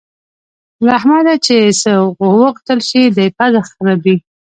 [0.85, 1.91] له احمده چې څه
[2.21, 4.15] وغوښتل شي؛ دی پزه خرېي.